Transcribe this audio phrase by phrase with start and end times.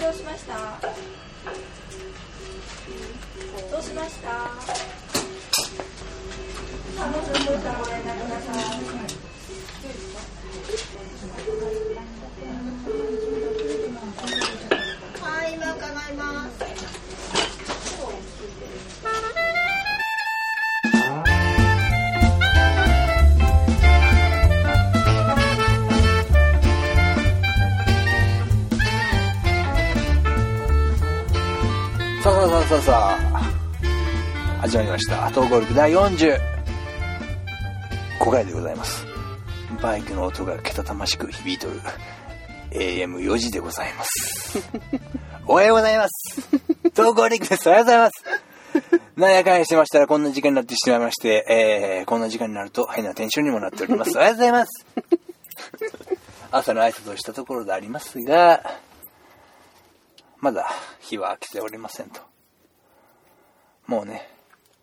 [0.00, 0.54] どうしました？
[3.70, 4.30] どうしました？
[4.30, 4.50] さ
[6.98, 8.52] あもうちょっとしたらご連絡ください
[15.20, 16.60] はい今伺います。
[32.70, 35.28] さあさあ始まりました。
[35.30, 36.38] 東ゴルフ第45
[38.30, 39.04] 回でございます。
[39.82, 41.80] バイクの音がけたたましく響いとる。
[42.70, 44.62] AM4 時でございます。
[45.48, 46.48] おはようございます。
[46.94, 47.68] 東ゴルフです。
[47.68, 48.24] おはようございます。
[49.16, 54.16] なんやかんやしてましたらこんな時間になってしまいまして、えー、こんな時間になると変なテンションにもなっております。
[54.16, 54.86] おはようございます。
[56.52, 58.62] 朝の挨拶をしたところでありますが
[60.38, 60.68] まだ
[61.00, 62.29] 日は明けておりませんと。
[63.90, 64.28] もうね、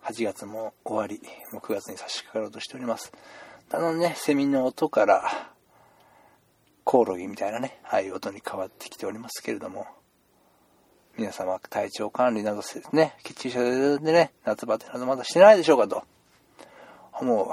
[0.03, 1.21] 8月も終わり、
[1.53, 3.13] もう9月に差し掛かろうとしております。
[3.71, 5.23] あのね、セミの音から、
[6.83, 9.87] コオロギみたいなね、ああいう音に変わってきておりますけれども、
[11.17, 16.03] 皆様体調管理などせね、きっちりしてでね、夏バテなどまだしてないでしょうかと、
[17.13, 17.45] 思う、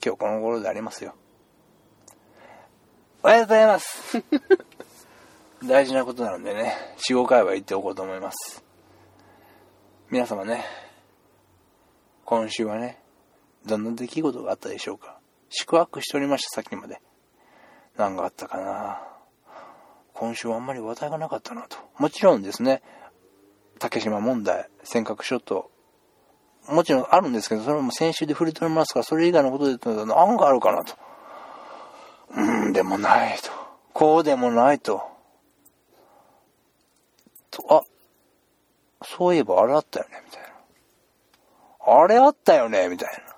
[0.00, 1.16] 今日この頃でありますよ。
[3.24, 4.22] おはようございます。
[5.66, 8.64] 大事なことなのでね、4、5回は言っておこうと思います。
[10.08, 10.64] 皆様ね、
[12.24, 13.02] 今週はね、
[13.66, 15.18] どんな出来事があったでしょうか？
[15.48, 17.00] 宿泊しておりました、さっきまで。
[17.96, 19.02] 何があったかな？
[20.14, 21.76] 今週はあんまり話題がなかったなと。
[21.98, 22.82] もちろんですね、
[23.80, 25.72] 竹島問題、尖閣諸島、
[26.68, 30.94] もちろんあるんですけど、それも先週で触れておりますから、それ以外のことで言ったら何かあるかなと。
[32.30, 33.50] うん、でもないと。
[33.92, 35.02] こうでもないと。
[37.50, 37.82] と、あ、
[39.08, 40.48] そういえばあれあったよね、みたいな。
[42.02, 43.36] あれあったよね、みたいな。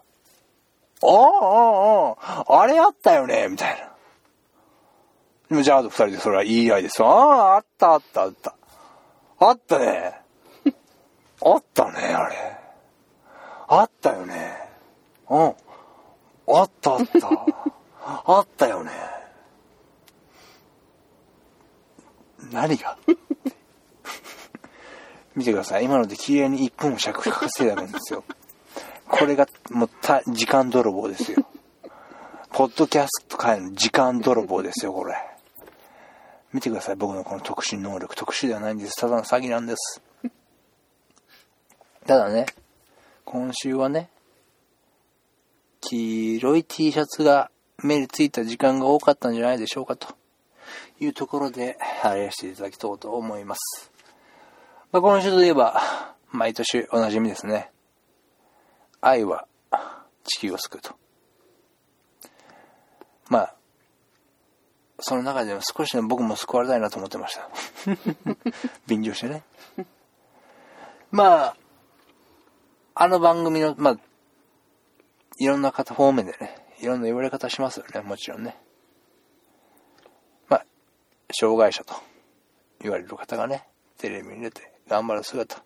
[1.08, 3.88] ああ、ああ、あれあったよね、みたいな。
[5.50, 7.02] でもじゃああと二人でそれは言い合いです。
[7.02, 8.54] ああ、あった、あった、あった。
[9.40, 10.20] あったね。
[11.42, 12.36] あったね、あれ。
[13.68, 14.56] あったよね。
[15.30, 15.54] うん。
[16.48, 17.46] あった、あった。
[18.26, 18.90] あったよね。
[22.50, 22.96] 何が？
[25.38, 25.84] 見てください。
[25.84, 28.24] 今ので綺麗に1分も尺かかせてるんですよ。
[29.06, 31.46] これがもうた時間泥棒ですよ。
[32.50, 35.14] ポッドキャスト界の時間泥棒ですよ、これ。
[36.52, 38.16] 見てください、僕のこの特殊能力。
[38.16, 38.96] 特殊ではないんです。
[38.96, 40.02] ただの詐欺なんです。
[42.04, 42.46] ただね、
[43.24, 44.10] 今週はね、
[45.80, 47.52] 黄色い T シャツが
[47.84, 50.16] 目についた時間が多かったんじゃないでしょうかと
[50.98, 53.92] いうところで、あれしていただきたいと思います。
[54.90, 55.82] まあ、今週といえば、
[56.30, 57.70] 毎年おなじみですね。
[59.02, 59.46] 愛は
[60.24, 60.94] 地球を救うと。
[63.28, 63.54] まあ、
[65.00, 67.50] その中でも少しでも僕も救われたいなと思ってました。
[68.88, 69.42] 便乗してね。
[71.10, 71.56] まあ、
[72.94, 73.96] あの番組の、まあ、
[75.38, 78.58] いろんな方方面でね、いろんな言われ方しますよね、もちろんね。
[80.48, 80.66] まあ、
[81.32, 81.94] 障害者と
[82.80, 83.68] 言われる方がね、
[83.98, 85.62] テレビに出て頑張る姿、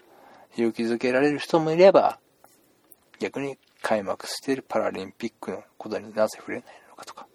[0.57, 2.19] 勇気づけられる人もいれば、
[3.19, 7.27] 逆に開幕しているパラリンピックのことになぜ触れないのかとか。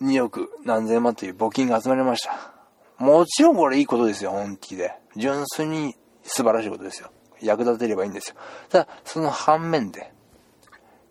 [0.00, 2.52] 2億何千万という募金が集まりました。
[2.98, 4.92] もちろんこれいいことですよ、本気で。
[5.16, 7.10] 純粋に素晴らしいことですよ。
[7.40, 8.36] 役立てればいいんですよ。
[8.68, 10.12] ただ、その反面で、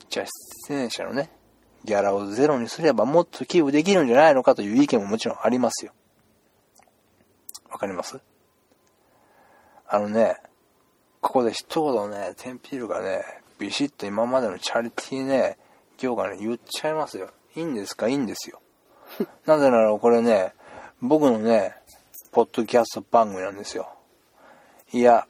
[0.10, 0.26] じゃあ
[0.68, 1.30] 出演者のね、
[1.84, 5.94] ギャラをゼロにすればもっと寄付できるんじゃないのかという意見ももちろんありますよ。
[7.70, 8.20] わかります？
[9.94, 10.38] あのね、
[11.20, 13.26] ここで一言ね、テンピールがね、
[13.60, 15.58] ビシッと今までのチャリティーね、
[15.98, 17.30] 業がね、言っちゃいますよ。
[17.58, 18.08] いいんですか？
[18.08, 18.62] いいんですよ。
[19.46, 20.54] なぜならこれね、
[21.02, 21.76] 僕のね、
[22.32, 23.94] ポッドキャスト番組なんですよ。
[24.94, 25.28] いや、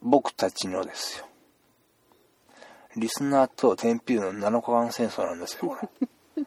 [0.00, 1.26] 僕たちのですよ。
[2.94, 5.76] リスナーとテンピールの7日間戦争なんですよ、こ
[6.36, 6.44] れ。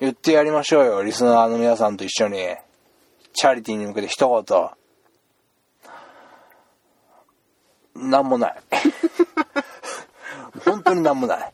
[0.00, 2.54] 言ってやりましょうよ、リスナーの皆さんと一緒に。
[3.32, 4.83] チャリティーに向けて一言。
[7.94, 8.56] なんもない。
[10.64, 11.52] 本当になんもない。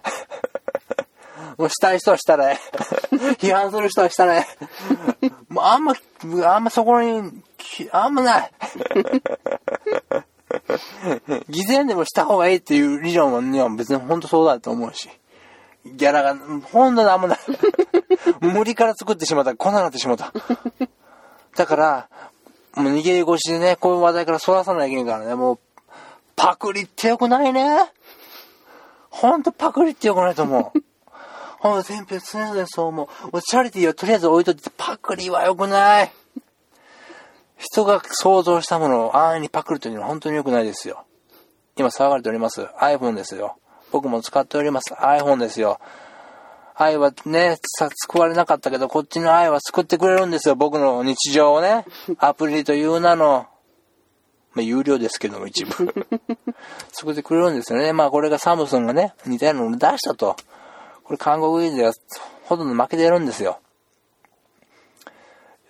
[1.56, 2.60] もうしたい人はしたらね。
[3.38, 4.46] 批判する人はしたらね。
[5.48, 5.94] もうあんま、
[6.46, 7.42] あんまそこに、
[7.92, 8.52] あんまない。
[11.48, 15.10] 偽善でもした方がいいっていう理論には別に本当そうだと思うし。
[15.84, 16.36] ギャラが、
[16.72, 17.38] ほんとなんもない。
[18.40, 19.54] 無理から作ってしまった。
[19.54, 20.32] こんななってしまった。
[21.56, 22.08] だから、
[22.74, 25.58] もう逃げ腰でね、こういう話題からそらさないといけんからね、もう、
[26.40, 27.92] パクリってよくないね。
[29.10, 30.82] ほんとパクリってよくないと思う。
[31.60, 33.42] ほんと、先輩常々そう思う。
[33.42, 36.12] チャリティーはとりあえず置いといて、パクリはよくない。
[37.58, 41.04] 人が想像したものを安易にパクるというのは本当に良くないですよ。
[41.76, 43.56] 今騒がれております iPhone ですよ。
[43.92, 45.78] 僕も使っております iPhone ですよ。
[46.74, 50.54] 愛はね、さ、救われなかったけど、こっちの愛は救ってくれるんですよ。
[50.54, 51.84] 僕の日常をね。
[52.18, 53.46] アプリという名の、
[54.52, 55.72] まあ、有料ですけども、一部。
[56.92, 57.92] 救ってくれるんですよね。
[57.92, 60.36] まあ、これがサムスンがね、似たようなものを出したと。
[61.04, 61.92] これ、韓国人では
[62.44, 63.60] ほとんど負けてるんですよ。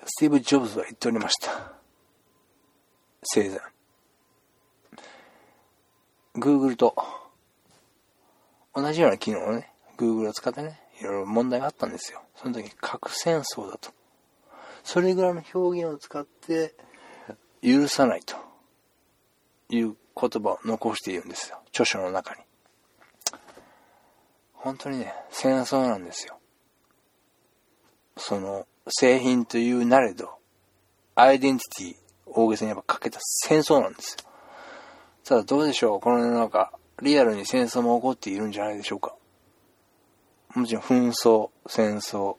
[0.07, 1.73] スティーブ・ジョブズは言っておりました。
[3.23, 3.61] 生前。
[6.37, 6.95] Google と
[8.75, 12.23] 同じような機能をね、Google を使ってね、いろいろ問題があったんですよ。
[12.37, 13.91] その時核戦争だと。
[14.85, 16.75] それぐらいの表現を使って
[17.63, 18.37] 許さないと
[19.71, 21.61] いう言葉を残しているんですよ。
[21.69, 22.41] 著書の中に。
[24.53, 26.39] 本当にね、戦争なんですよ。
[28.17, 30.31] その製品というなれど、
[31.15, 31.97] アイデンティティ、
[32.27, 34.31] 大げさにやっぱかけた戦争なんですよ。
[35.25, 36.73] ただどうでしょうこの世の中、
[37.03, 39.15] リアルに戦争も起こっているんじゃないでしょうか。
[40.55, 42.37] もちろん紛争、戦争、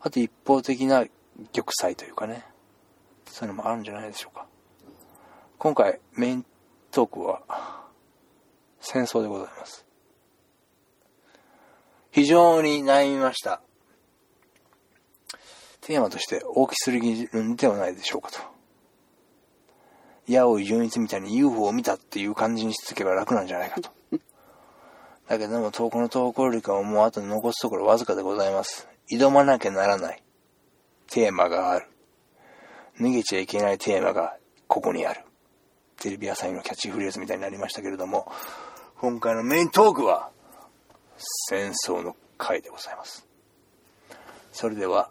[0.00, 1.04] あと一方的な
[1.52, 2.44] 玉砕というかね、
[3.26, 4.46] そういうのもあるんじゃないでしょうか。
[5.58, 6.46] 今回メイン
[6.92, 7.42] トークは
[8.80, 9.84] 戦争でございます。
[12.12, 13.60] 非常に悩みました。
[15.80, 18.38] テーマとして大きすぎるんではないでしょうかと。
[20.32, 23.90] 八尾純一みたいに UFO を見たっていう感じにしつけば楽なんじゃないかと。
[25.26, 28.88] だけども、この投稿力はもうあと残すところわずかでございます。
[29.10, 30.22] 挑まなきゃならない
[31.10, 31.88] テーマがある。
[33.00, 34.36] 逃げちゃいけないテーマが
[34.68, 35.22] ここにある。
[36.00, 38.30] テレビ朝日のキャッチフレーズみたいになりましたけれども、
[39.00, 40.30] 今回のメイントークは、
[41.48, 43.26] 戦争の回でございます。
[44.52, 45.10] それでは、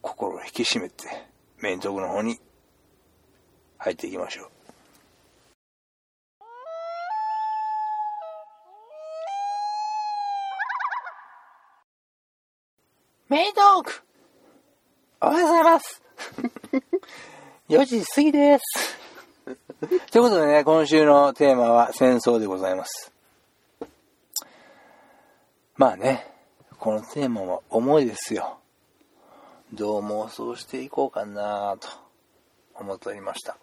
[0.00, 1.26] 心を引き締めて、
[1.58, 2.38] メイントークの方に
[3.78, 4.48] 入っていきましょう。
[13.28, 14.04] メイントーク
[15.22, 16.02] おはようございます
[17.70, 19.11] 4時過ぎです
[20.12, 23.12] ということでね、今週のテーマは戦争でございます。
[25.74, 26.32] まあね、
[26.78, 28.58] このテーマは重いですよ。
[29.72, 31.88] どう妄想していこうかなと
[32.74, 33.56] 思っておりました。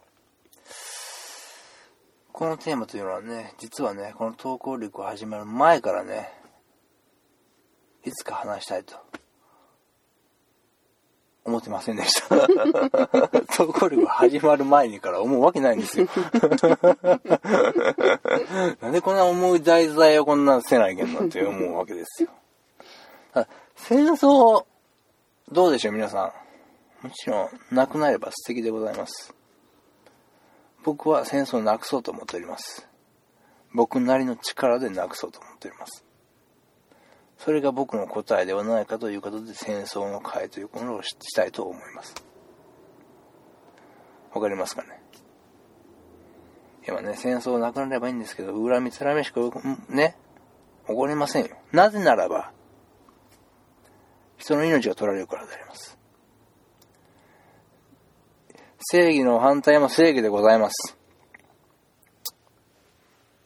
[2.34, 6.34] このテーマというのはね、実はね、この投稿力始まる前からね、
[8.04, 8.98] いつか話したいと
[11.50, 12.48] 思ってませんでした。
[13.58, 16.08] 投稿力始まる前にから思うわけないんですよ。
[18.82, 22.30] なんでこんな重い題材をこんなせないけんのって思うわけですよ。
[23.76, 24.66] 戦争、
[25.52, 26.34] どうでしょう皆さ
[27.02, 27.06] ん。
[27.08, 29.34] もちろん、なくなれば素敵でございます。
[30.84, 32.88] 僕は戦争をなくそうと思っております。
[33.74, 36.04] 僕なりの力でなくそうと思っております。
[37.40, 42.14] それが僕の答えではないかということで戦争の会というものをしたいと思います。
[44.34, 45.02] わかりますかね？
[46.88, 49.40] 今ね、戦争なくなればいいんですけど、恨みつらみしか
[49.90, 50.18] ね、
[50.88, 51.58] 起こりませんよ。
[51.72, 52.52] なぜならば、
[54.38, 55.98] 人の命が取られるからであります。
[58.92, 60.98] 正義の反対も正義でございます。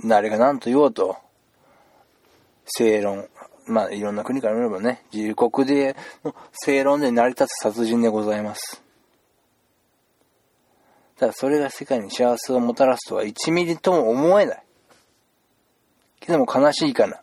[0.05, 1.17] 誰が何と言おうと、
[2.65, 3.27] 正論、
[3.65, 8.84] まあいろんな国から見ればね、自国での正論で成り立つ殺人でございます。
[11.17, 14.63] ただそれが世界に幸せをもたらすとは1ミリとも思えない。
[16.20, 17.22] けども悲しいかな。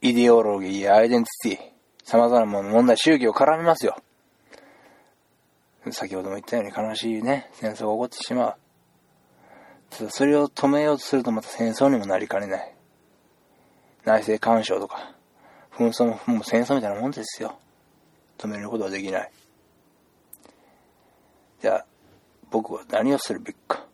[0.00, 3.96] イデオロギーやアイデンティティ、様々なもの問題、宗教を絡めますよ。
[5.90, 8.56] 先ほども言ったように悲しいね、戦争が起こってしまう。
[9.90, 12.73] ただそれを止めようとするとまた戦争にもなりかねない。
[14.04, 15.14] 内政干渉とか、
[15.72, 17.58] 紛争ももう戦争みたいなもんですよ。
[18.38, 19.30] 止めることはできない。
[21.60, 21.86] じゃあ、
[22.50, 23.86] 僕は何をするべきか。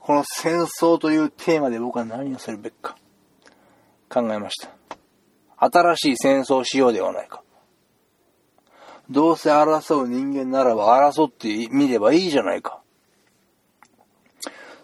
[0.00, 2.96] この戦争というテーマで僕は何をするべきか。
[4.08, 4.70] 考えました。
[5.58, 7.42] 新しい戦争をしようではないか。
[9.08, 12.82] どうせ争う人間ならば争ってみればいいじゃないか。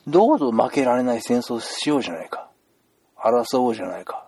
[0.07, 2.52] どうぞ負けられない戦争をしようじゃないか。
[3.23, 4.27] 争おうじゃないか。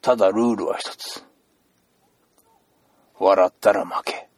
[0.00, 1.24] ただルールは一つ。
[3.18, 4.28] 笑ったら負け。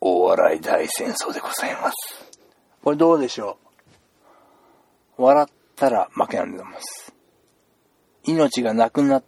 [0.00, 1.94] 大笑い大戦争でございます。
[2.82, 3.58] これどうでしょ
[5.16, 5.22] う？
[5.22, 7.14] 笑ったら負けなんでございます。
[8.24, 9.24] 命がなくなっ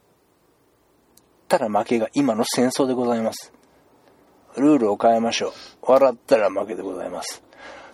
[1.47, 3.52] たら負けが今の戦争でございます。
[4.57, 5.52] ルールを変えましょう。
[5.83, 7.45] 笑ったら負けでございます。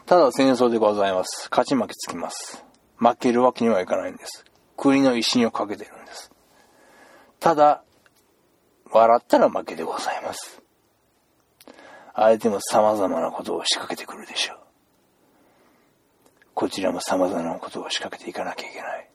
[0.07, 1.49] ただ戦争でございます。
[1.51, 2.65] 勝ち負けつきます。
[3.01, 4.45] 負けるわけにはいかないんです。
[4.77, 6.31] 国の威信をかけてるんです。
[7.41, 7.83] ただ、
[8.91, 10.63] 笑ったら負けでございます。
[12.15, 14.59] 相手も様々なことを仕掛けてくるでしょう。
[16.55, 19.11] こちらも様々なことを仕掛けていかなきゃいけない。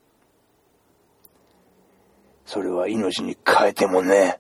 [2.46, 4.40] それは命に変えてもね。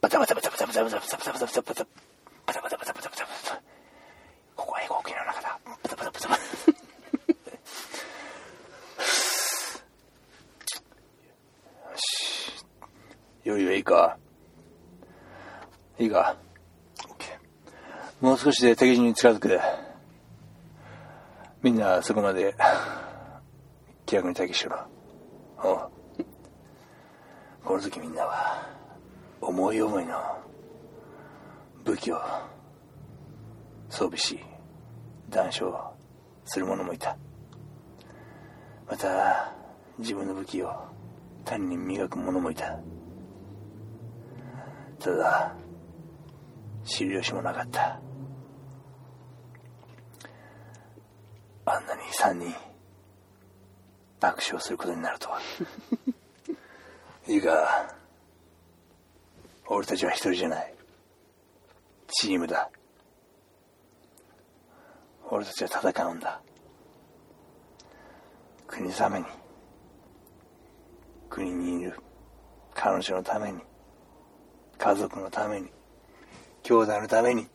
[0.00, 1.84] バタバタバタバタバタバタバタバタバタバタバタバタ
[2.46, 3.62] バタバタバタバタバタ
[4.54, 5.58] ここは飛行機の中だ。
[5.64, 6.42] バタバタバタバタ。
[11.90, 12.64] よし。
[13.44, 14.16] よいいか。
[15.98, 16.36] いいか。
[17.02, 19.60] OK もう少しで敵陣に近づく。
[21.62, 22.54] みんなそこまで
[24.06, 24.78] 気楽に待機しろ。
[25.62, 25.90] おう
[27.62, 28.66] この時みんなは
[29.42, 30.14] 思い思いの
[31.84, 32.20] 武器を
[33.90, 34.40] 装備し
[35.28, 35.62] 談笑
[36.46, 37.14] する者もいた
[38.88, 39.52] また
[39.98, 40.72] 自分の武器を
[41.44, 42.78] 他人に磨く者もいた
[45.04, 45.54] ただ
[46.82, 48.00] 知る由もなかった
[51.66, 52.54] あんなに三人
[54.18, 55.40] 爆笑することになるとは。
[57.28, 57.94] いいか、
[59.66, 60.74] 俺たちは一人じゃない。
[62.08, 62.70] チームだ。
[65.30, 66.40] 俺たちは戦うんだ。
[68.66, 69.26] 国のために。
[71.28, 71.94] 国にいる
[72.72, 73.60] 彼女のために。
[74.78, 75.68] 家族のために。
[76.62, 77.46] 兄弟のために。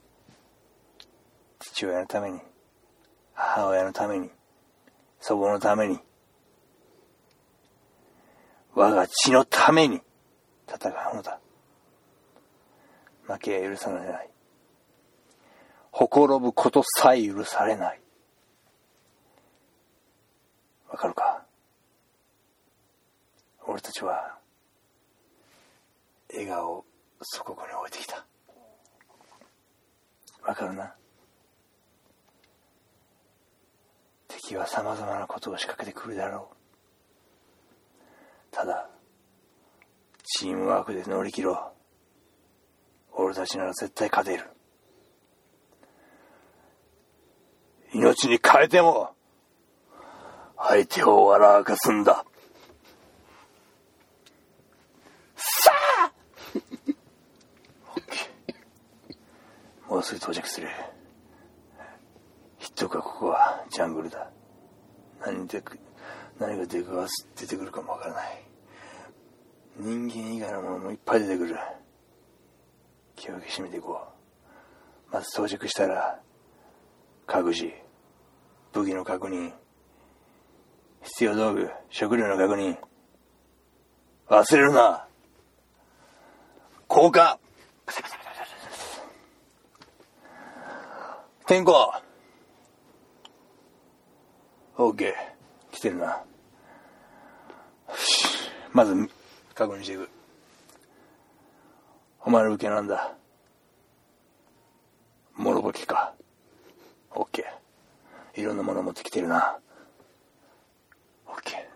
[1.60, 2.40] 父親のために。
[3.34, 4.30] 母親のために。
[5.20, 6.00] 祖母のために。
[8.74, 10.02] 我が血のために
[10.68, 11.40] 戦うのだ。
[13.24, 14.30] 負けは許されない。
[15.92, 18.00] ほころぶことさえ許されない。
[20.88, 21.44] わかるか？
[23.68, 24.38] 俺たちは、
[26.32, 26.86] 笑顔
[27.20, 28.26] を祖国に置いてきた。
[30.44, 30.96] わかるな
[34.28, 36.56] 敵は様々なことを仕掛けてくるだろう。
[38.52, 38.90] ただ、
[40.24, 41.72] チームワークで乗り切ろ
[43.14, 43.22] う。
[43.22, 44.50] 俺たちなら絶対勝てる。
[47.94, 49.12] 命に変えても、
[50.58, 52.26] 相手を笑わかすんだ。
[59.90, 60.70] もうすぐ到着する。
[62.60, 64.30] ヒットかここはジャングルだ。
[65.20, 65.64] 何で
[66.40, 68.44] 何が出くわす出てくるかもわからない。
[69.78, 71.58] 人間以外のものもいっぱい出てくる。
[73.16, 74.00] 気を引き締めていこ
[75.12, 75.14] う。
[75.14, 76.20] まず到着したら
[77.26, 77.72] 各自
[78.74, 79.54] 武器の確認。
[81.02, 82.78] 必要道具食料の確認。
[84.28, 85.08] 忘れるな。
[86.88, 87.40] 降下。
[91.50, 91.92] 天候
[94.78, 95.16] OK
[95.72, 96.22] 来てるな。
[98.72, 98.94] まず、
[99.56, 100.08] 確認していく。
[102.24, 103.16] お前の武器はなんだ
[105.38, 106.14] モロボキか。
[107.16, 108.40] オッケー。
[108.40, 109.58] いろんなもの持ってきてるな。
[111.26, 111.68] オッケ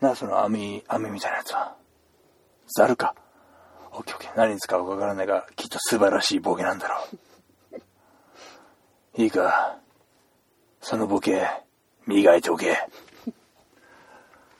[0.00, 0.02] ー。
[0.02, 1.76] なあ、その網、網みたいなやつは。
[2.74, 3.14] ザルか。
[3.92, 4.36] オッケーオッケー。
[4.38, 7.29] 何に使うかわからないが、きっと素晴らしいボケなんだろう。
[9.16, 9.76] いいか？
[10.80, 11.46] そのボケ、
[12.06, 12.78] 磨いておけ。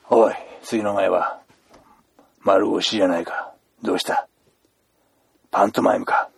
[0.09, 1.41] おい、次の前は、
[2.41, 3.53] 丸腰じゃないか。
[3.81, 4.27] どうした？
[5.49, 6.29] パントマイムか？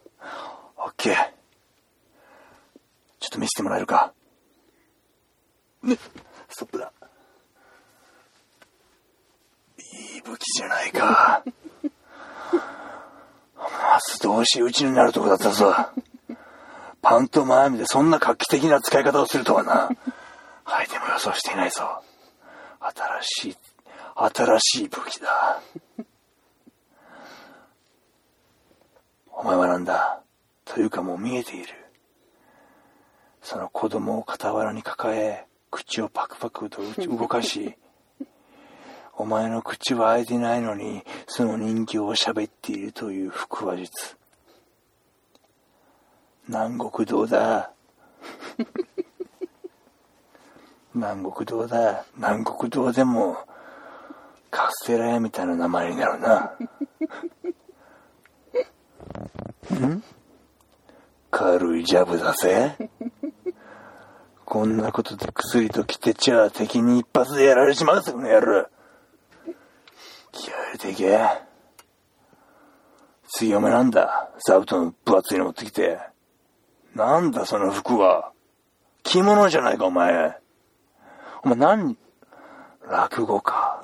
[0.77, 1.15] オッケー。
[3.20, 4.13] ちょっと見せてもらえるか？
[5.82, 5.98] ね、
[6.50, 6.93] ストップだ。
[9.77, 11.43] いい武器じゃないか。
[13.58, 15.74] 発動し打ちになるとこだったぞ。
[17.03, 19.89] パントマイムでそんな画期的な使い方をするとはな。
[20.65, 22.01] 相手も予想していないぞ。
[22.79, 23.57] 新しい、
[24.15, 25.62] 新しい武器だ。
[29.27, 30.22] お前はなんだ？
[30.63, 31.74] というかもう見えている。
[33.41, 37.77] その子供を傍らに抱え、口をパクパクと 動かし、
[39.15, 44.17] お前の口は開いてないのに、その人形を喋っているという腹話術。
[46.47, 47.71] 南国堂 だ。
[50.93, 52.05] 南国堂だ。
[52.17, 53.38] 南国堂でも、
[54.51, 56.53] カステラ屋みたいな名前になるな。
[59.73, 60.03] ん？
[61.31, 62.77] 軽いジャブだぜ。
[64.45, 68.67] こんなことで薬と来てちゃ敵に一発でやられちまうぞ、この野郎。
[70.31, 71.19] 気合入れていけ。
[73.29, 74.29] 強めなんだ。
[74.45, 76.12] 座布団分厚いの持ってきて。
[76.95, 78.31] なんだその服は。
[79.03, 80.38] 着物じゃないか、お前。
[81.43, 81.97] お前何、
[82.88, 83.83] 落語か。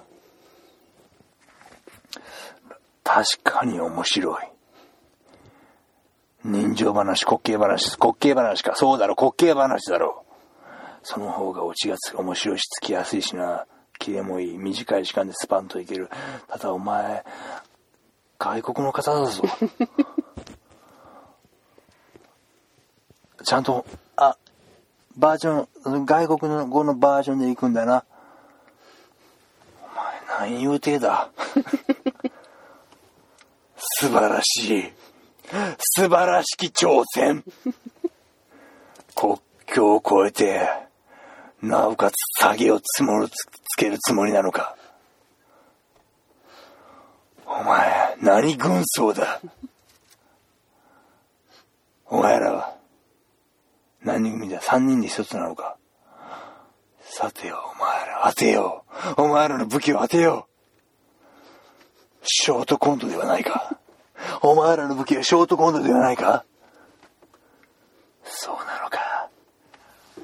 [3.04, 4.44] 確かに面白い。
[6.44, 8.76] 人情話、滑稽話、滑稽話か。
[8.76, 10.24] そうだろ、滑稽話だろ。
[11.04, 13.66] その方がオチがつ面白いし、つきやすいしな。
[13.98, 14.58] キレもいい。
[14.58, 16.10] 短い時間でスパンといける。
[16.48, 17.26] ただお前、
[18.38, 19.44] 外国の方だぞ。
[23.50, 23.84] ちゃんと、
[24.16, 24.38] あ、
[25.18, 28.06] バージョン、外国の語のバージョンで行くんだな。
[29.82, 29.88] お
[30.38, 31.32] 前何言うてだ。
[33.76, 34.94] 素晴らしい。
[35.80, 37.44] 素晴らしき挑戦。
[39.16, 40.70] 国境を越えて、
[41.64, 44.76] なおかつ下げをつもるつけるつもりなのか。
[47.48, 49.42] お前、何軍曹だ。
[52.06, 52.59] お前らは、
[54.24, 55.78] 人組だ三人で一つなのか。
[57.02, 58.86] さてよ、お前ら、当てよ
[59.18, 59.22] う。
[59.24, 60.50] お前らの武器を当てよう。
[62.24, 63.80] ショートコントではないか。
[64.42, 66.46] お前らの武器はショートコントではないか
[68.24, 69.30] そうなのか。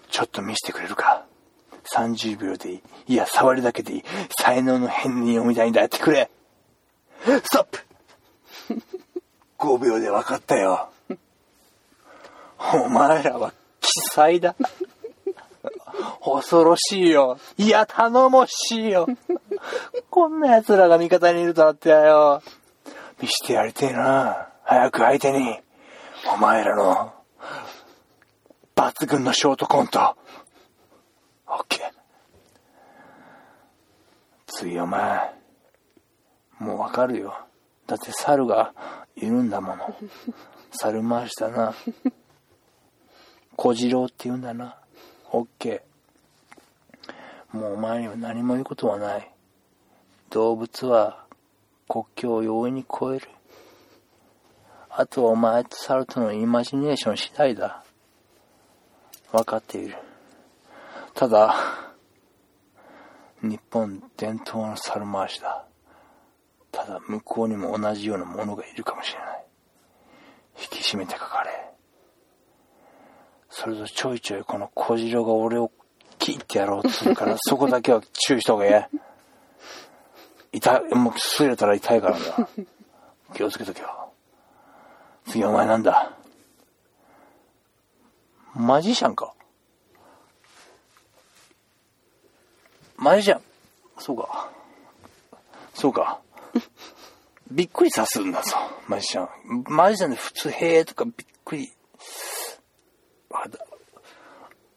[0.09, 1.25] ちょっと見せてくれるか。
[1.93, 3.13] 30秒でいい。
[3.13, 4.03] いや、触りだけでいい。
[4.39, 6.29] 才能の変人をみたいにやってくれ。
[7.25, 7.79] ストップ
[9.57, 10.89] !5 秒で分かったよ。
[12.59, 13.53] お前らは
[13.95, 14.55] 奇才だ。
[16.21, 17.39] 恐ろしいよ。
[17.57, 19.07] いや、頼もしいよ。
[20.09, 22.43] こんな奴らが味方にいるとなってやよ。
[23.21, 24.49] 見してやりてえな。
[24.63, 25.59] 早く相手に。
[26.33, 27.13] お前らの、
[28.75, 30.17] 抜群のショートコント。
[31.47, 31.91] オッケー。
[34.47, 35.33] 次お前、
[36.59, 37.37] もうわかるよ。
[37.87, 38.73] だって猿が
[39.15, 39.95] いるんだもの。
[40.71, 41.73] 猿回しだな。
[43.55, 44.77] 小次郎って言うんだな。
[45.31, 47.57] オッケー。
[47.57, 49.31] もうお前には何も言うことはない。
[50.29, 51.25] 動物は
[51.87, 53.29] 国境を容易に越える。
[54.89, 57.83] あとはお前と猿とのイマジネーション次第だ。
[59.31, 59.97] わかっている。
[61.13, 61.55] ただ、
[63.41, 65.65] 日本伝統の猿回しだ。
[66.71, 69.45] ただ向こうにも同じようなものがいるかもしれない。
[70.61, 71.64] 引き締めてかかれ。
[73.57, 75.71] それとちょいちょいこの小次郎が俺を
[76.19, 78.97] 切ってやろうとするから、そこだけは注意した方がええ。
[80.51, 82.49] 痛い、もうすれたら痛いからな。
[83.33, 84.11] 気をつけとけよ。
[85.27, 86.11] 次お前なんだ？
[88.53, 89.33] マジシャンか？
[92.97, 93.41] マジシャン。
[93.99, 94.51] そうか。
[95.73, 96.19] そうか。
[97.51, 98.57] びっくりさすんだぞ、
[98.89, 99.63] マジシャン。
[99.69, 101.13] マジシャンで普通、へえとかびっ
[101.45, 101.71] くり。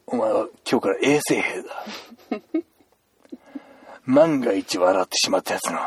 [0.07, 1.85] お前は今日から衛生兵だ。
[4.07, 5.79] 万が一笑ってしまったやつの。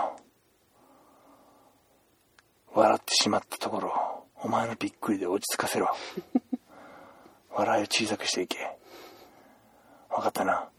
[2.73, 5.89] 笑ってしまったところ、お前のびっくりで落ち着かせろ。
[7.51, 8.77] 笑いを小さくしていけ。
[10.09, 10.69] わかったな。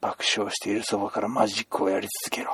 [0.00, 2.52] 爆笑しているそばからマジックをやり続けろ。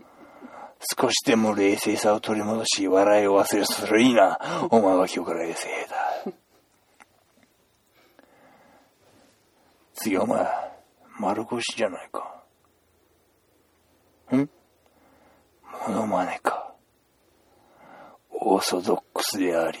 [0.98, 4.38] 少しでも冷静さを取り戻し、笑いを忘れるそれいいな。
[4.70, 6.41] お前は今日から衛生兵だ。
[10.02, 10.44] 次お前、
[11.20, 12.42] 丸腰じゃないか。
[14.34, 14.50] ん？
[15.86, 16.74] モノマネか。
[18.32, 19.78] オーソドックスであり、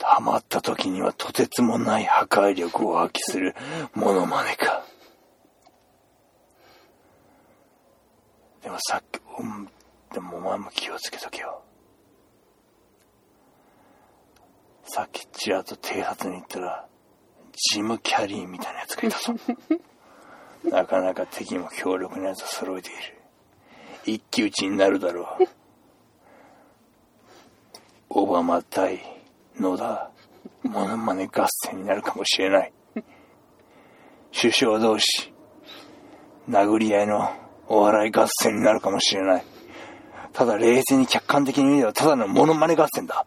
[0.00, 3.56] ハマった時にはとてつもない破壊力を発揮する
[3.92, 4.84] モノマネか。
[8.62, 9.68] でもさっき、うん、
[10.12, 11.60] でもお前も気をつけとけよ。
[14.84, 16.86] さっきちらっと偵察に行ったら、
[17.52, 19.34] ジム・キャリーみたいなやつがいたぞ。
[20.64, 23.22] なかなか敵も強力なやつを揃えている。
[24.04, 25.48] 一騎打ちになるだろう。
[28.20, 29.00] オバマ対
[29.56, 30.10] 野田、
[30.62, 32.72] モノマネ合戦になるかもしれない。
[34.38, 35.32] 首相同士、
[36.48, 37.30] 殴り合いの
[37.68, 39.44] お笑い合戦になるかもしれない。
[40.32, 43.26] ただ冷静に客観的に見ればただのモノマネ合戦だ。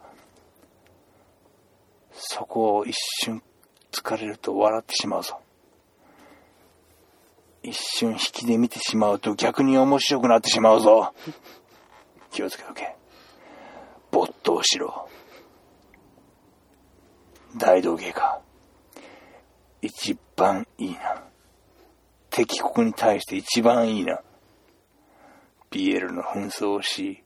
[2.12, 3.42] そこを一瞬
[3.96, 5.40] 疲れると笑ってしまうぞ。
[7.62, 11.14] 一瞬引きで見てしまうと逆に面白くなってしまうぞ。
[12.30, 12.94] 気をつけとけ。
[14.10, 15.08] 没頭しろ。
[17.56, 18.40] 大道芸か。
[19.80, 21.22] 一番いいな。
[22.28, 24.20] 敵国に対して一番いいな。
[25.70, 27.24] ピエールの紛争をし、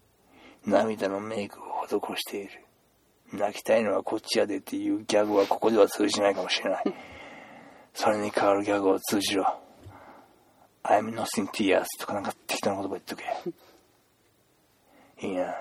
[0.65, 2.65] 涙のメイクを施している。
[3.33, 6.85] 泣きたいのはこっちやでっていうギャグはここでは通じないかもしれない。
[7.95, 9.45] それに代わるギャグを通じろ。
[10.83, 13.25] I'm not in tears とかなんか適当な言葉言っとけ。
[15.27, 15.55] いいな。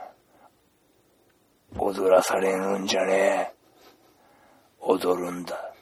[1.78, 3.54] 踊らされるんじゃねえ。
[4.80, 5.74] 踊るんだ。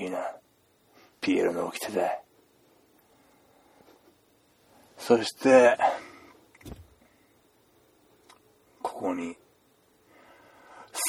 [0.00, 0.18] いいな。
[1.20, 2.20] ピエロの掟だ。
[4.96, 5.78] そして、
[8.82, 9.36] ここに、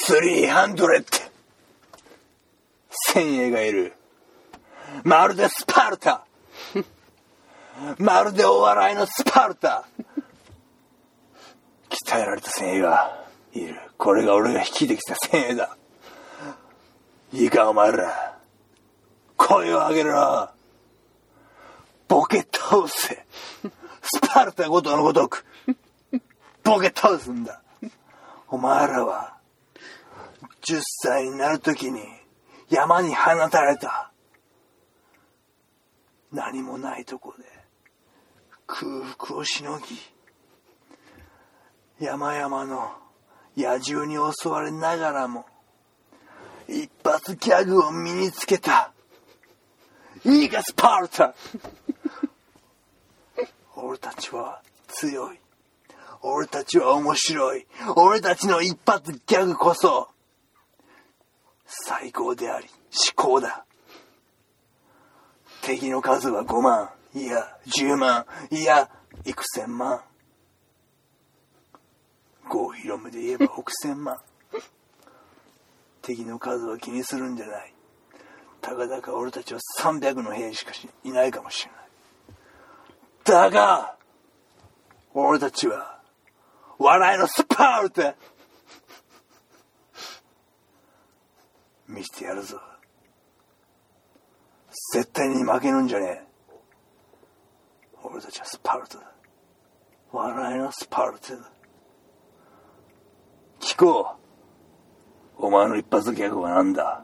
[0.08, 1.04] 300!
[2.90, 3.94] 千円がいる。
[5.04, 6.26] まるでスパルタ
[7.98, 9.86] まるでお笑いのスパルタ
[11.90, 13.80] 鍛えられた先鋭がいる。
[13.98, 15.78] これが俺が率いてきた先鋭だ。
[17.34, 18.38] いいか、お前ら。
[19.38, 20.50] 声を上げろ。
[22.08, 23.26] ボケ倒せ。
[24.02, 25.46] スパルタごとのごとく。
[26.64, 27.62] ボケ倒すんだ。
[28.48, 29.39] お前らは、
[30.62, 32.02] 10歳になるときに
[32.70, 34.12] 山に放たれた。
[36.32, 37.44] 何もないとこで
[38.68, 39.86] 空腹をしのぎ、
[42.00, 42.92] 山々の
[43.58, 45.46] 野獣に襲われながらも、
[46.68, 48.94] 一発ギャグを身につけた。
[50.24, 51.34] いいか、スパルタ
[53.76, 55.40] 俺たちは強い。
[56.22, 57.66] 俺たちは面白い。
[57.96, 60.10] 俺たちの一発ギャグこそ、
[61.70, 63.64] 最高であり、至高だ。
[65.62, 68.90] 敵の数は5万、いや、10万、いや、
[69.26, 70.02] 幾千万。
[72.50, 74.18] 郷ひろめで言えば億千万。
[76.02, 77.74] 敵の数は気にするんじゃない。
[78.62, 80.72] たかだか俺たちは300の兵しか
[81.04, 83.50] いないかもしれない。
[83.50, 83.96] だが、
[85.14, 86.00] 俺たちは、
[86.80, 88.16] 笑いのスパルタ
[91.90, 92.62] 見せてやるぞ。
[94.94, 96.30] 絶対に負けるんじゃねえ。
[98.04, 99.12] 俺たちはスパルタだ。
[100.12, 101.52] 笑いのスパルタだ。
[103.60, 104.16] 聞こ
[105.40, 105.46] う。
[105.46, 107.04] お前の一発ギャグは何だ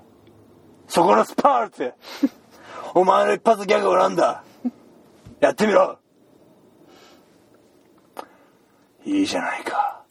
[0.90, 1.96] そこのスパルタ
[2.94, 4.44] お前の一発ギャグは何だ
[5.40, 6.00] やってみろ
[9.06, 10.04] いいじゃないか。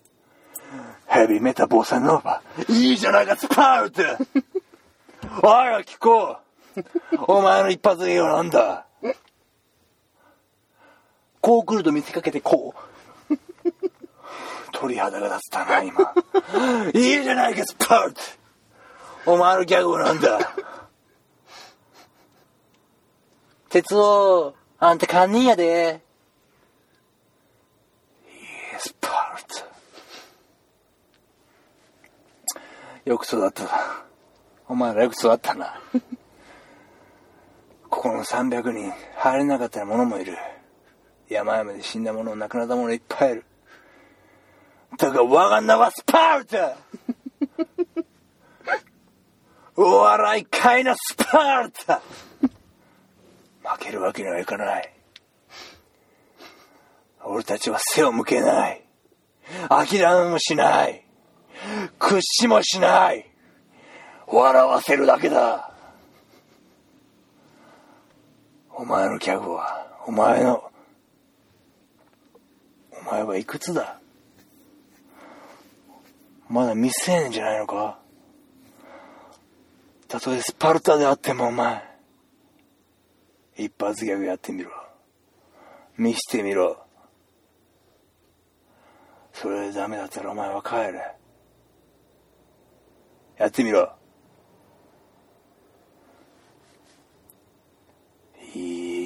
[1.07, 2.43] ヘビーメタボーサノーバ。
[2.69, 4.19] いいじゃないか、スパルタ
[5.43, 6.39] おいら聞こ
[6.77, 6.85] う。
[7.29, 8.87] お前の一発芸はなんだ？
[11.41, 12.75] こう来ると見せかけてこ
[13.31, 13.35] う。
[14.73, 16.13] 鳥肌が立ったな、今。
[16.95, 18.21] いいじゃないか、スパルタ
[19.27, 20.39] お前のギャグはなんだ？
[23.69, 26.01] 鉄夫、あんた堪忍やで。
[28.79, 29.67] スパルタ。
[33.05, 34.05] よく育った。
[34.69, 35.81] お前らよく育ったな。
[37.91, 40.37] ここの300人、入れなかった者もいる。
[41.29, 43.45] 山々で死んだ者、亡くなった者いっぱいいる。
[44.97, 46.77] だが我が名はスパルタ
[49.77, 52.01] お笑い界のスパルタ
[53.65, 54.95] 負けるわけにはいかない。
[57.25, 58.85] 俺たちは背を向けない。
[59.69, 61.05] 諦めもしない。
[61.99, 63.34] 屈しもしない。
[64.35, 65.71] 笑わせるだけだ。
[68.71, 70.71] お前のギャグは、お前の、
[72.91, 74.01] お前はいくつだ？
[76.49, 77.99] まだ未成年じゃないのか？
[80.09, 81.83] たとえスパルタであってもお前、
[83.57, 84.71] 一発ギャグやってみろ。
[85.97, 86.85] 見してみろ。
[89.33, 91.15] それでダメだったらお前は帰れ。
[93.39, 93.93] やってみろ。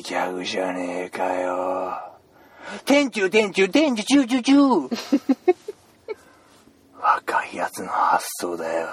[0.03, 2.13] ギャグじゃねえかよ。
[2.85, 5.57] 天中天中天中チューチューチュー
[7.01, 8.89] 若いやつの発想だよ。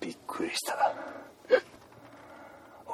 [0.00, 0.92] びっくりした。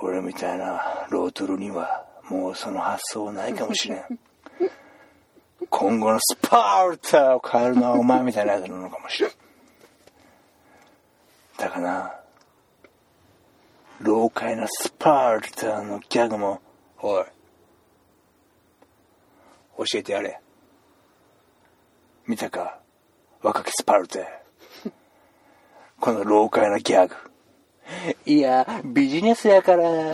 [0.01, 4.05] 俺みたいなロートルにはもうその発想ないかもしれん
[5.71, 9.33] 今後のスパルタを変えるのはお前みたいなやつなのかもしれん
[11.57, 12.15] だからな
[14.05, 16.61] 老快なスパルタのギャグも。
[17.01, 17.25] おい。
[19.79, 20.39] 教えてやれ。
[22.27, 22.81] 見たか？
[23.41, 24.19] 若きスパルタ
[26.01, 27.15] この老快なギャグ。
[28.27, 30.13] いやビジネスやから。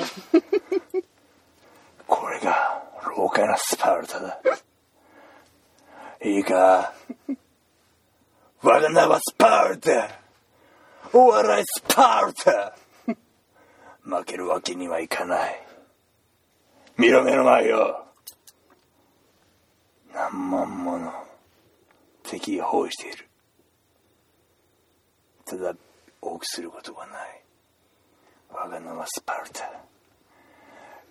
[2.07, 2.85] これが
[3.17, 4.41] 老快なスパルタだ
[6.25, 6.93] いいか？
[8.63, 10.21] 我が名はスパルタ
[11.13, 12.77] お笑いスパルタ
[14.03, 15.67] 負けるわけにはいかない。
[16.97, 18.05] 見ろ目の前よ
[20.13, 21.13] 何万もの
[22.23, 23.27] 敵が包囲している。
[25.47, 25.75] ただ
[26.21, 27.43] 大きすることはない。
[28.51, 29.71] 我が名はスパルタ。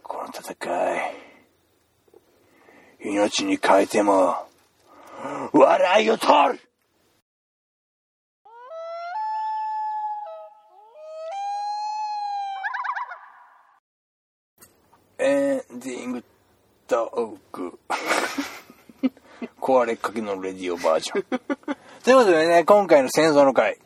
[0.03, 1.29] この戦い
[3.01, 4.35] 命に変えても
[5.53, 6.59] 笑いを取る
[15.19, 16.23] エンディング
[16.87, 17.79] トーク。
[19.61, 21.23] 壊れかけのレディオバージョン。
[22.03, 23.77] ということでね今回の戦争の回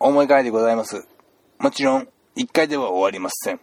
[0.00, 1.06] 思い返でございます。
[1.58, 3.60] もちろん1回では終わりません、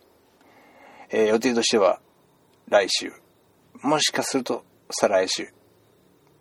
[1.09, 1.99] えー予定としては
[2.69, 3.11] 来週。
[3.81, 5.49] もしかすると再来週。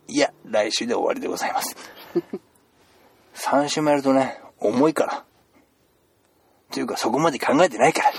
[0.07, 1.77] いや来週で終わりでございます。
[3.35, 5.25] 3週もやるとね重いから。
[6.71, 8.13] というかそこまで考えてないから。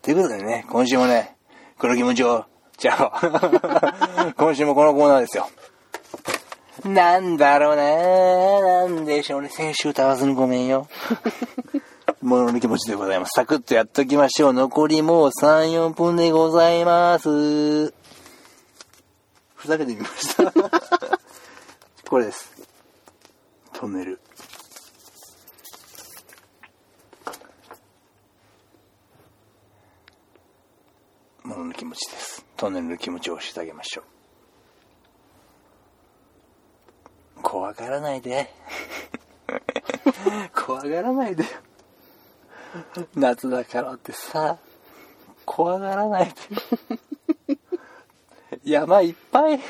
[0.00, 1.35] ということでね今週もね
[1.78, 2.44] この気持ちを
[2.78, 5.48] じゃあ今週もこのコーナーですよ
[6.84, 10.88] なんだろうねなんでしょうね先週歌わずにごめんよ
[12.22, 13.30] ものの気持ちでございます。
[13.36, 14.52] サクッとやっときましょう。
[14.52, 17.90] 残りもう3、4分でございます。
[19.54, 20.52] ふざけてみました。
[22.08, 22.52] これです。
[23.74, 24.20] トンネル。
[31.56, 32.44] もの気持ちです。
[32.56, 34.04] トンネルの気持ちを教えてあげましょう。
[37.42, 38.52] 怖がらないで。
[40.54, 41.44] 怖がらないで。
[43.14, 44.58] 夏だからってさ、
[45.44, 46.34] 怖がらない
[47.48, 47.58] で。
[48.64, 49.60] 山いっぱい、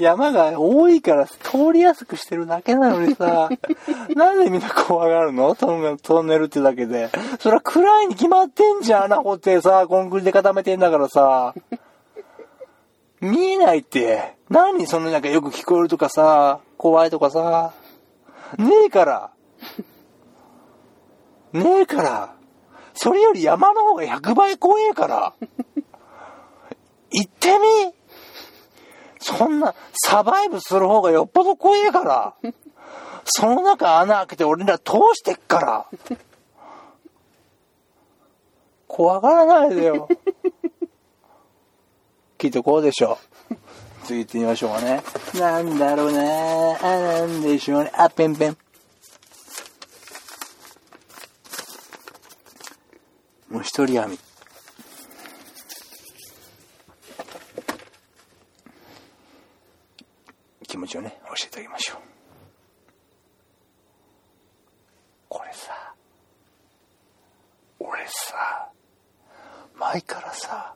[0.00, 3.48] 山が多いから通りやすくしてるだけなのにさ、
[4.14, 5.54] なんでみんな怖がるの？
[5.54, 7.10] トンネルトンネルってだけで。
[7.38, 11.54] そりゃ暗いに決まってんじゃん、穴掘ってさ、コンクリで固めてんだからさ。
[13.20, 14.36] 見えないって。
[14.48, 17.72] 何そのなんかよく聞こえるとかさ、怖いとかさ。
[18.58, 19.30] ねえから。
[21.52, 22.34] ねえから。
[22.94, 25.34] それより山の方が100倍怖えから。
[27.12, 27.94] 行ってみ
[29.20, 32.34] そんな、サバイブする方がよっぽど怖えから。
[33.24, 35.86] その中穴開けて俺ら通してっから。
[38.88, 40.08] 怖がらないでよ。
[42.38, 43.18] きっとこうでしょ
[43.50, 43.56] う。
[44.04, 45.02] 次行ってみましょうかね。
[45.34, 47.92] なんだろうなあ、なんでしょうね。
[47.94, 48.58] あ、ペンペン。
[53.50, 54.18] もう一人網。
[60.70, 61.98] 気持ちをね、教えてあげましょう。
[65.28, 65.94] これさ、
[67.80, 68.70] 俺さ、
[69.74, 70.74] 前からさ、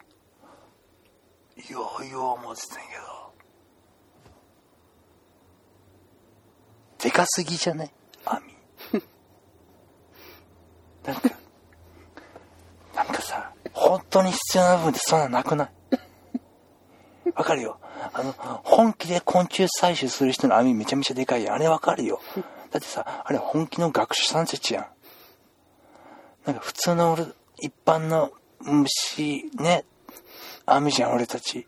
[1.71, 2.97] ようよう思ってたんやけ
[7.09, 7.91] ど、でかすぎじゃね
[8.25, 8.43] 網。
[11.05, 11.31] なんか、
[12.95, 15.71] なんかさ、本当に必要な部分ってそんななくない？
[17.35, 17.79] わかるよ。
[18.13, 18.35] あの、
[18.65, 21.55] 本気で昆虫採取する人の網めちゃめちゃでかいやん。
[21.55, 22.21] あれわかるよ。
[22.71, 24.87] だってさ、あれ本気の学習さんたちやん。
[26.45, 27.25] なんか普通の俺、
[27.59, 29.85] 一般の虫、ね、
[30.67, 31.67] 網じゃん、俺たち。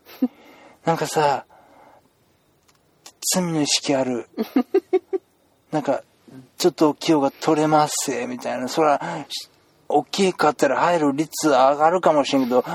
[0.85, 1.45] なんかさ、
[3.33, 4.29] 罪の意識ある。
[5.71, 6.03] なんか、
[6.57, 8.67] ちょっと清が取れます、みたいな。
[8.67, 9.25] そら、
[9.89, 12.65] 大きかったら入る率上がるかもしれんけど、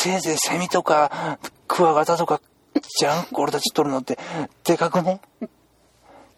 [0.00, 2.40] せいぜいセミとか、クワガタとか、
[2.98, 4.18] じゃん俺たち取るのって、
[4.64, 5.20] でかくね？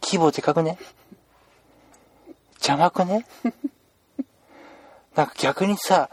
[0.02, 0.78] 規模でかくね？
[2.54, 3.26] 邪魔くね？
[5.14, 6.11] なんか逆にさ、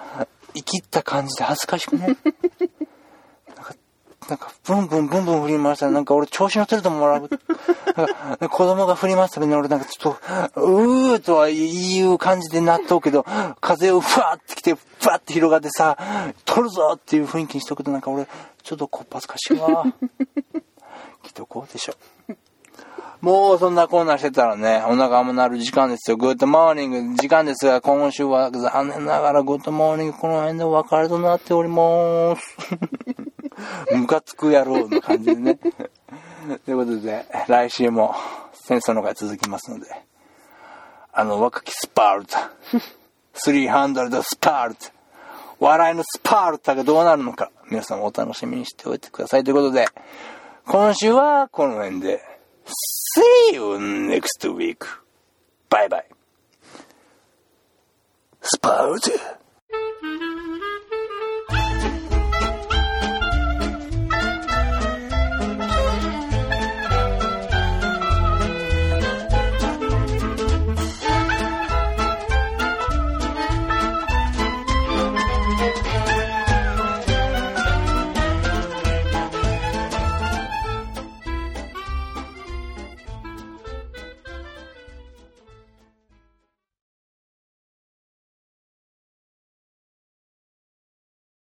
[0.54, 2.17] 生きった感じで恥ずかしくね？
[4.34, 7.08] なんか、ブンブンブンブン振り回したら、なんか俺調子乗ってると思う。
[7.08, 10.17] なんか子供が振り回すたびに俺なんかちょっ
[10.56, 13.28] と、うーとは言う感じでなっとうけど、
[13.62, 15.98] 風をふわってきて、ふわって広がってさ、
[16.46, 18.28] 取るぞっていう雰囲気にしとくとなんか俺、
[18.63, 19.86] ちょっとこっぱずかしいわ。
[21.22, 21.93] きっとこうでしょ。
[23.22, 26.17] もうそんなコーナーしてたらね、お腹もなる時間ですよ。
[26.17, 32.58] グッドモーニング時間ですが、今週は残念ながらグッドモーニングこの辺でお別れとなっております。
[33.91, 35.56] ムカつく野郎の感じでね。
[36.65, 38.15] ということで、来週も
[38.54, 39.88] 戦争の会続きますので、
[41.12, 42.52] あの若きスパルタ、
[43.36, 44.91] 300スパルタ、
[45.60, 49.88] 笑いのスパルタがどうなるのか、皆さんお楽しみにしておいてくださいということで、
[50.65, 52.21] 今週はこの辺で、
[53.15, 54.78] See you next week.
[55.69, 56.04] Bye bye.
[58.41, 59.42] スパルタ